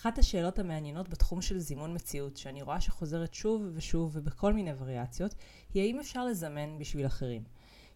[0.00, 5.34] אחת השאלות המעניינות בתחום של זימון מציאות, שאני רואה שחוזרת שוב ושוב ובכל מיני וריאציות,
[5.74, 7.44] היא האם אפשר לזמן בשביל אחרים.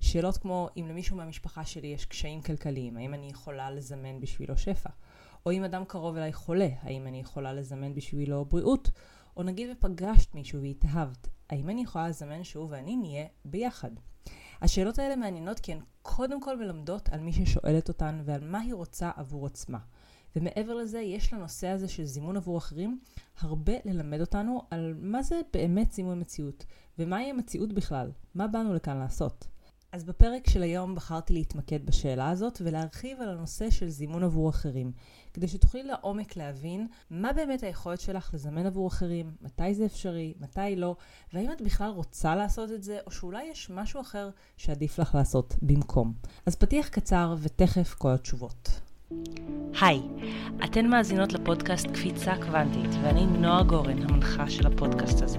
[0.01, 4.91] שאלות כמו אם למישהו מהמשפחה שלי יש קשיים כלכליים, האם אני יכולה לזמן בשבילו שפע?
[5.47, 8.91] או אם אדם קרוב אליי חולה, האם אני יכולה לזמן בשבילו בריאות?
[9.37, 13.91] או נגיד ופגשת מישהו והתאהבת, האם אני יכולה לזמן שהוא ואני נהיה ביחד?
[14.61, 18.75] השאלות האלה מעניינות כי הן קודם כל מלמדות על מי ששואלת אותן ועל מה היא
[18.75, 19.79] רוצה עבור עצמה.
[20.37, 23.01] ומעבר לזה, יש לנושא הזה של זימון עבור אחרים
[23.41, 26.65] הרבה ללמד אותנו על מה זה באמת זימון מציאות,
[26.99, 29.47] ומהי המציאות בכלל, מה באנו לכאן לעשות.
[29.95, 34.93] אז בפרק של היום בחרתי להתמקד בשאלה הזאת ולהרחיב על הנושא של זימון עבור אחרים,
[35.35, 40.77] כדי שתוכלי לעומק להבין מה באמת היכולת שלך לזמן עבור אחרים, מתי זה אפשרי, מתי
[40.77, 40.97] לא,
[41.33, 45.55] והאם את בכלל רוצה לעשות את זה, או שאולי יש משהו אחר שעדיף לך לעשות
[45.63, 46.15] במקום.
[46.47, 48.84] אז פתיח קצר ותכף כל התשובות.
[49.81, 50.01] היי,
[50.65, 55.39] אתן מאזינות לפודקאסט קפיצה קוונטית, ואני נועה גורן, המנחה של הפודקאסט הזה.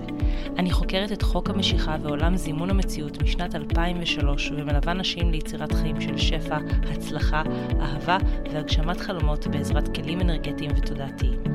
[0.57, 6.17] אני חוקרת את חוק המשיכה ועולם זימון המציאות משנת 2003, ומלווה נשים ליצירת חיים של
[6.17, 6.57] שפע,
[6.91, 7.43] הצלחה,
[7.81, 8.17] אהבה
[8.51, 11.54] והגשמת חלומות בעזרת כלים אנרגטיים ותודעתיים.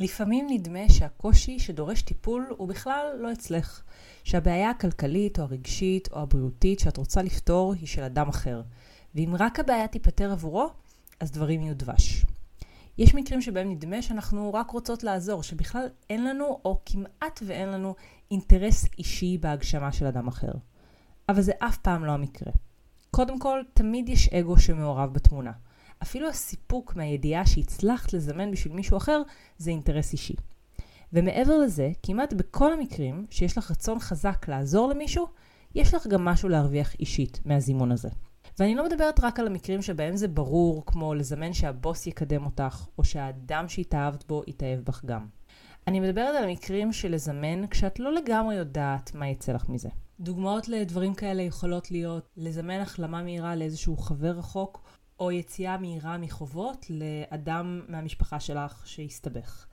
[0.00, 3.82] לפעמים נדמה שהקושי שדורש טיפול הוא בכלל לא אצלך,
[4.24, 8.62] שהבעיה הכלכלית או הרגשית או הבריאותית שאת רוצה לפתור היא של אדם אחר,
[9.14, 10.68] ואם רק הבעיה תיפתר עבורו,
[11.20, 12.24] אז דברים יהיו דבש.
[12.98, 17.94] יש מקרים שבהם נדמה שאנחנו רק רוצות לעזור, שבכלל אין לנו או כמעט ואין לנו
[18.30, 20.52] אינטרס אישי בהגשמה של אדם אחר.
[21.28, 22.52] אבל זה אף פעם לא המקרה.
[23.10, 25.52] קודם כל, תמיד יש אגו שמעורב בתמונה.
[26.02, 29.22] אפילו הסיפוק מהידיעה שהצלחת לזמן בשביל מישהו אחר
[29.58, 30.34] זה אינטרס אישי.
[31.12, 35.26] ומעבר לזה, כמעט בכל המקרים שיש לך רצון חזק לעזור למישהו,
[35.74, 38.08] יש לך גם משהו להרוויח אישית מהזימון הזה.
[38.58, 43.04] ואני לא מדברת רק על המקרים שבהם זה ברור, כמו לזמן שהבוס יקדם אותך, או
[43.04, 45.26] שהאדם שהתאהבת בו יתאהב בך גם.
[45.86, 49.88] אני מדברת על המקרים של לזמן כשאת לא לגמרי יודעת מה יצא לך מזה.
[50.20, 54.82] דוגמאות לדברים כאלה יכולות להיות לזמן החלמה מהירה לאיזשהו חבר רחוק,
[55.20, 59.66] או יציאה מהירה מחובות לאדם מהמשפחה שלך שהסתבך.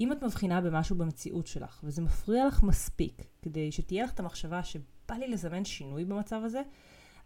[0.00, 4.64] אם את מבחינה במשהו במציאות שלך, וזה מפריע לך מספיק כדי שתהיה לך את המחשבה
[4.64, 6.62] שבא לי לזמן שינוי במצב הזה,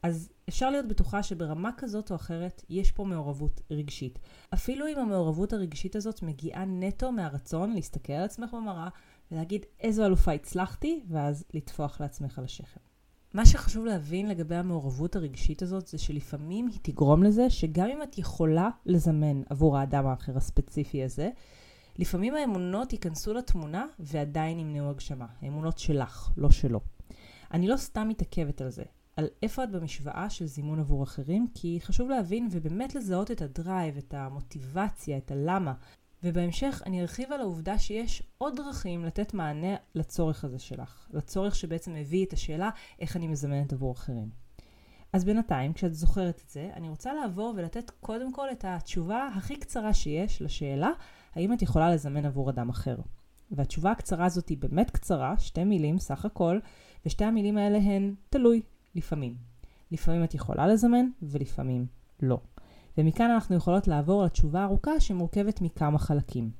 [0.02, 4.18] אז אפשר להיות בטוחה שברמה כזאת או אחרת יש פה מעורבות רגשית.
[4.54, 8.88] אפילו אם המעורבות הרגשית הזאת מגיעה נטו מהרצון להסתכל על עצמך במראה
[9.30, 12.87] ולהגיד איזו אלופה הצלחתי, ואז לטפוח לעצמך על השכם.
[13.34, 18.18] מה שחשוב להבין לגבי המעורבות הרגשית הזאת זה שלפעמים היא תגרום לזה שגם אם את
[18.18, 21.30] יכולה לזמן עבור האדם האחר הספציפי הזה,
[21.98, 25.26] לפעמים האמונות ייכנסו לתמונה ועדיין ימנעו הגשמה.
[25.42, 26.80] האמונות שלך, לא שלו.
[27.52, 28.82] אני לא סתם מתעכבת על זה,
[29.16, 33.96] על איפה את במשוואה של זימון עבור אחרים, כי חשוב להבין ובאמת לזהות את הדרייב,
[33.96, 35.74] את המוטיבציה, את הלמה,
[36.24, 41.94] ובהמשך אני ארחיב על העובדה שיש עוד דרכים לתת מענה לצורך הזה שלך, לצורך שבעצם
[41.94, 42.70] מביא את השאלה
[43.00, 44.28] איך אני מזמנת עבור אחרים.
[45.12, 49.56] אז בינתיים, כשאת זוכרת את זה, אני רוצה לעבור ולתת קודם כל את התשובה הכי
[49.56, 50.90] קצרה שיש לשאלה
[51.34, 52.96] האם את יכולה לזמן עבור אדם אחר.
[53.50, 56.58] והתשובה הקצרה הזאת היא באמת קצרה, שתי מילים סך הכל,
[57.06, 58.62] ושתי המילים האלה הן תלוי,
[58.94, 59.36] לפעמים.
[59.90, 61.86] לפעמים את יכולה לזמן ולפעמים
[62.22, 62.40] לא.
[62.98, 66.50] ומכאן אנחנו יכולות לעבור לתשובה ארוכה שמורכבת מכמה חלקים.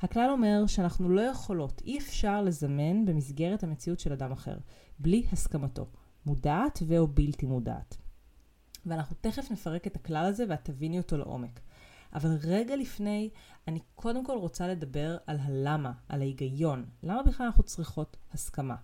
[0.00, 4.56] הכלל אומר שאנחנו לא יכולות, אי אפשר לזמן במסגרת המציאות של אדם אחר,
[4.98, 5.86] בלי הסכמתו,
[6.26, 7.96] מודעת ו/או בלתי מודעת.
[8.86, 11.60] ואנחנו תכף נפרק את הכלל הזה ואת תביני אותו לעומק.
[12.14, 13.30] אבל רגע לפני,
[13.68, 16.84] אני קודם כל רוצה לדבר על הלמה, על ההיגיון.
[17.02, 18.76] למה בכלל אנחנו צריכות הסכמה?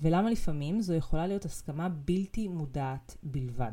[0.00, 3.72] ולמה לפעמים זו יכולה להיות הסכמה בלתי מודעת בלבד.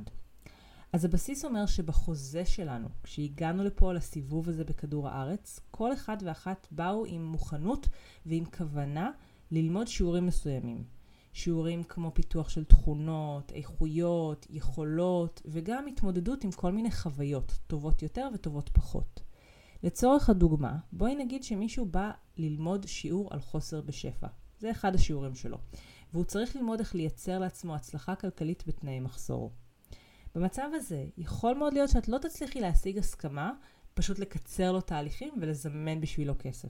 [0.95, 7.05] אז הבסיס אומר שבחוזה שלנו, כשהגענו לפה לסיבוב הזה בכדור הארץ, כל אחד ואחת באו
[7.05, 7.89] עם מוכנות
[8.25, 9.11] ועם כוונה
[9.51, 10.83] ללמוד שיעורים מסוימים.
[11.33, 18.29] שיעורים כמו פיתוח של תכונות, איכויות, יכולות, וגם התמודדות עם כל מיני חוויות, טובות יותר
[18.33, 19.21] וטובות פחות.
[19.83, 24.27] לצורך הדוגמה, בואי נגיד שמישהו בא ללמוד שיעור על חוסר בשפע.
[24.59, 25.57] זה אחד השיעורים שלו.
[26.13, 29.51] והוא צריך ללמוד איך לייצר לעצמו הצלחה כלכלית בתנאי מחסור.
[30.35, 33.51] במצב הזה, יכול מאוד להיות שאת לא תצליחי להשיג הסכמה
[33.93, 36.69] פשוט לקצר לו תהליכים ולזמן בשבילו כסף.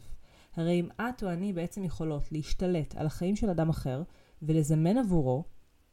[0.56, 4.04] הרי אם את או אני בעצם יכולות להשתלט על החיים של אדם אחר
[4.42, 5.44] ולזמן עבורו,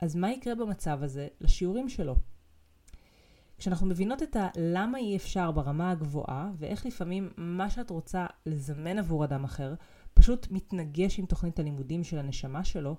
[0.01, 2.17] אז מה יקרה במצב הזה לשיעורים שלו?
[3.59, 9.25] כשאנחנו מבינות את הלמה אי אפשר ברמה הגבוהה, ואיך לפעמים מה שאת רוצה לזמן עבור
[9.25, 9.75] אדם אחר,
[10.15, 12.97] פשוט מתנגש עם תוכנית הלימודים של הנשמה שלו,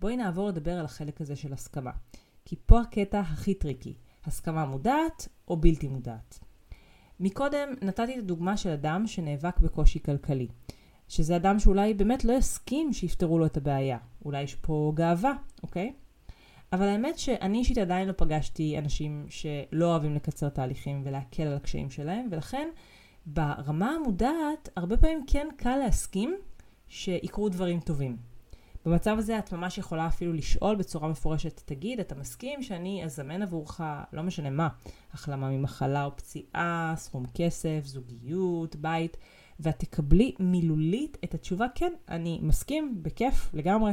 [0.00, 1.90] בואי נעבור לדבר על החלק הזה של הסכמה.
[2.44, 3.94] כי פה הקטע הכי טריקי,
[4.26, 6.38] הסכמה מודעת או בלתי מודעת.
[7.20, 10.48] מקודם נתתי את הדוגמה של אדם שנאבק בקושי כלכלי.
[11.08, 13.98] שזה אדם שאולי באמת לא יסכים שיפתרו לו את הבעיה.
[14.24, 15.32] אולי יש פה גאווה,
[15.62, 15.92] אוקיי?
[16.72, 21.90] אבל האמת שאני אישית עדיין לא פגשתי אנשים שלא אוהבים לקצר תהליכים ולהקל על הקשיים
[21.90, 22.68] שלהם, ולכן
[23.26, 26.36] ברמה המודעת, הרבה פעמים כן קל להסכים
[26.88, 28.16] שיקרו דברים טובים.
[28.86, 33.80] במצב הזה את ממש יכולה אפילו לשאול בצורה מפורשת, תגיד, אתה מסכים שאני אזמן עבורך,
[34.12, 34.68] לא משנה מה,
[35.12, 39.16] החלמה ממחלה או פציעה, סכום כסף, זוגיות, בית,
[39.60, 43.92] ואת תקבלי מילולית את התשובה, כן, אני מסכים, בכיף, לגמרי.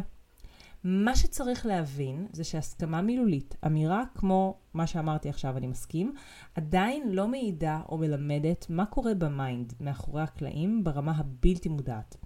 [0.83, 6.13] מה שצריך להבין זה שהסכמה מילולית, אמירה כמו מה שאמרתי עכשיו, אני מסכים,
[6.55, 12.17] עדיין לא מעידה או מלמדת מה קורה במיינד, מאחורי הקלעים, ברמה הבלתי מודעת.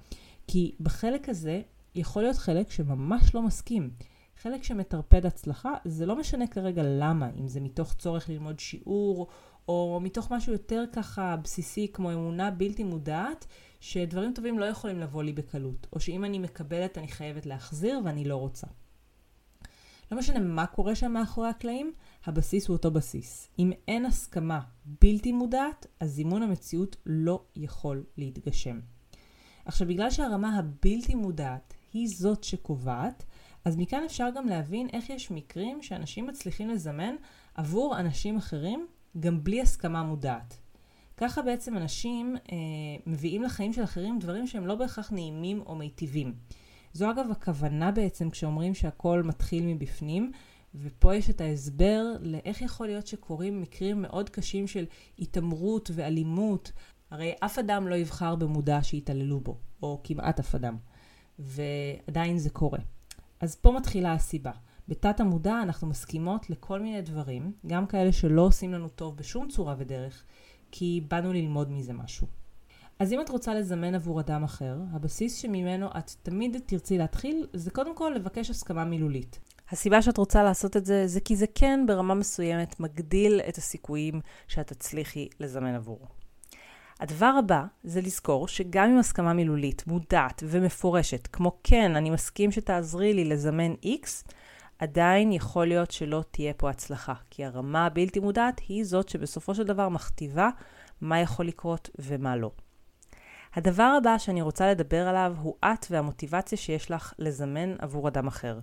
[0.47, 1.61] כי בחלק הזה
[1.97, 3.89] יכול להיות חלק שממש לא מסכים.
[4.41, 9.27] חלק שמטרפד הצלחה, זה לא משנה כרגע למה, אם זה מתוך צורך ללמוד שיעור,
[9.67, 13.45] או מתוך משהו יותר ככה בסיסי כמו אמונה בלתי מודעת,
[13.79, 18.25] שדברים טובים לא יכולים לבוא לי בקלות, או שאם אני מקבלת אני חייבת להחזיר ואני
[18.25, 18.67] לא רוצה.
[20.11, 21.93] לא משנה מה קורה שם מאחורי הקלעים,
[22.25, 23.49] הבסיס הוא אותו בסיס.
[23.59, 24.59] אם אין הסכמה
[25.01, 28.79] בלתי מודעת, אז זימון המציאות לא יכול להתגשם.
[29.65, 33.25] עכשיו, בגלל שהרמה הבלתי מודעת היא זאת שקובעת,
[33.65, 37.15] אז מכאן אפשר גם להבין איך יש מקרים שאנשים מצליחים לזמן
[37.55, 38.87] עבור אנשים אחרים
[39.19, 40.57] גם בלי הסכמה מודעת.
[41.17, 42.57] ככה בעצם אנשים אה,
[43.05, 46.33] מביאים לחיים של אחרים דברים שהם לא בהכרח נעימים או מיטיבים.
[46.93, 50.31] זו אגב הכוונה בעצם כשאומרים שהכל מתחיל מבפנים,
[50.75, 54.85] ופה יש את ההסבר לאיך יכול להיות שקורים מקרים מאוד קשים של
[55.19, 56.71] התעמרות ואלימות.
[57.11, 60.77] הרי אף אדם לא יבחר במודע שיתעללו בו, או כמעט אף אדם,
[61.39, 62.79] ועדיין זה קורה.
[63.39, 64.51] אז פה מתחילה הסיבה.
[64.87, 69.75] בתת המודע אנחנו מסכימות לכל מיני דברים, גם כאלה שלא עושים לנו טוב בשום צורה
[69.77, 70.23] ודרך,
[70.71, 72.27] כי באנו ללמוד מזה משהו.
[72.99, 77.71] אז אם את רוצה לזמן עבור אדם אחר, הבסיס שממנו את תמיד תרצי להתחיל, זה
[77.71, 79.39] קודם כל לבקש הסכמה מילולית.
[79.69, 84.21] הסיבה שאת רוצה לעשות את זה, זה כי זה כן ברמה מסוימת מגדיל את הסיכויים
[84.47, 86.16] שאת תצליחי לזמן עבורו.
[86.99, 93.13] הדבר הבא זה לזכור שגם עם הסכמה מילולית, מודעת ומפורשת, כמו כן, אני מסכים שתעזרי
[93.13, 94.31] לי לזמן X,
[94.79, 99.63] עדיין יכול להיות שלא תהיה פה הצלחה, כי הרמה הבלתי מודעת היא זאת שבסופו של
[99.63, 100.49] דבר מכתיבה
[101.01, 102.51] מה יכול לקרות ומה לא.
[103.55, 108.59] הדבר הבא שאני רוצה לדבר עליו הוא את והמוטיבציה שיש לך לזמן עבור אדם אחר.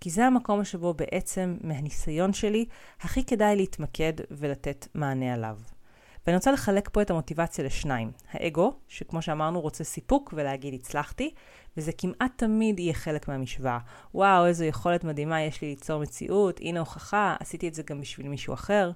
[0.00, 2.66] כי זה המקום שבו בעצם, מהניסיון שלי,
[3.00, 5.56] הכי כדאי להתמקד ולתת מענה עליו.
[6.26, 8.12] ואני רוצה לחלק פה את המוטיבציה לשניים.
[8.32, 11.34] האגו, שכמו שאמרנו רוצה סיפוק ולהגיד הצלחתי,
[11.76, 13.78] וזה כמעט תמיד יהיה חלק מהמשוואה.
[14.14, 18.28] וואו, איזו יכולת מדהימה יש לי ליצור מציאות, הנה הוכחה, עשיתי את זה גם בשביל
[18.28, 18.90] מישהו אחר.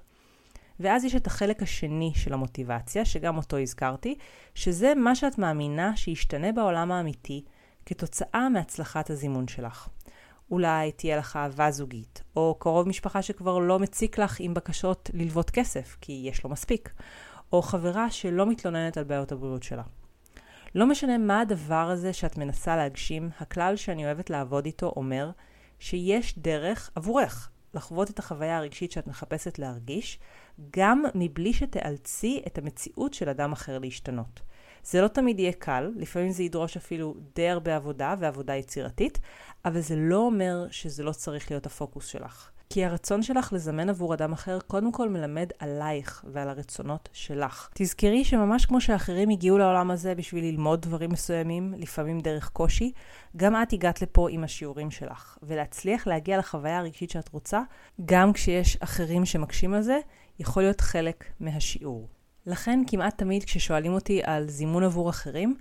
[0.79, 4.15] ואז יש את החלק השני של המוטיבציה, שגם אותו הזכרתי,
[4.55, 7.43] שזה מה שאת מאמינה שישתנה בעולם האמיתי
[7.85, 9.87] כתוצאה מהצלחת הזימון שלך.
[10.51, 15.49] אולי תהיה לך אהבה זוגית, או קרוב משפחה שכבר לא מציק לך עם בקשות ללוות
[15.49, 16.89] כסף, כי יש לו מספיק,
[17.53, 19.83] או חברה שלא מתלוננת על בעיות הבריאות שלה.
[20.75, 25.31] לא משנה מה הדבר הזה שאת מנסה להגשים, הכלל שאני אוהבת לעבוד איתו אומר
[25.79, 30.19] שיש דרך עבורך לחוות את החוויה הרגשית שאת מחפשת להרגיש,
[30.77, 34.41] גם מבלי שתאלצי את המציאות של אדם אחר להשתנות.
[34.83, 39.19] זה לא תמיד יהיה קל, לפעמים זה ידרוש אפילו די הרבה עבודה ועבודה יצירתית,
[39.65, 42.49] אבל זה לא אומר שזה לא צריך להיות הפוקוס שלך.
[42.73, 47.69] כי הרצון שלך לזמן עבור אדם אחר קודם כל מלמד עלייך ועל הרצונות שלך.
[47.73, 52.91] תזכרי שממש כמו שאחרים הגיעו לעולם הזה בשביל ללמוד דברים מסוימים, לפעמים דרך קושי,
[53.35, 55.37] גם את הגעת לפה עם השיעורים שלך.
[55.43, 57.61] ולהצליח להגיע לחוויה הרגשית שאת רוצה,
[58.05, 59.99] גם כשיש אחרים שמקשים על זה,
[60.39, 62.18] יכול להיות חלק מהשיעור.
[62.49, 65.55] לכן כמעט תמיד כששואלים אותי על זימון עבור אחרים,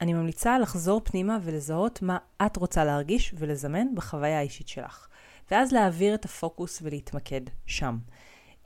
[0.00, 5.08] אני ממליצה לחזור פנימה ולזהות מה את רוצה להרגיש ולזמן בחוויה האישית שלך.
[5.50, 7.98] ואז להעביר את הפוקוס ולהתמקד שם.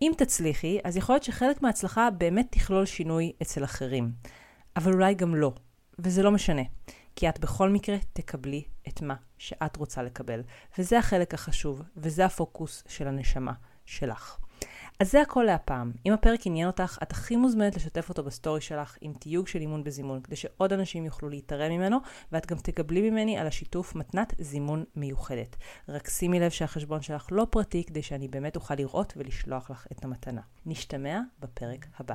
[0.02, 4.12] אם תצליחי, אז יכול להיות שחלק מההצלחה באמת תכלול שינוי אצל אחרים.
[4.76, 5.52] אבל אולי גם לא,
[5.98, 6.62] וזה לא משנה,
[7.16, 10.42] כי את בכל מקרה תקבלי את מה שאת רוצה לקבל.
[10.78, 13.52] וזה החלק החשוב, וזה הפוקוס של הנשמה
[13.84, 14.43] שלך.
[15.00, 15.92] אז זה הכל להפעם.
[16.06, 19.84] אם הפרק עניין אותך, את הכי מוזמנת לשתף אותו בסטורי שלך עם תיוג של אימון
[19.84, 21.98] בזימון, כדי שעוד אנשים יוכלו להיתרם ממנו,
[22.32, 25.56] ואת גם תקבלי ממני על השיתוף מתנת זימון מיוחדת.
[25.88, 30.04] רק שימי לב שהחשבון שלך לא פרטי, כדי שאני באמת אוכל לראות ולשלוח לך את
[30.04, 30.40] המתנה.
[30.66, 32.14] נשתמע בפרק הבא.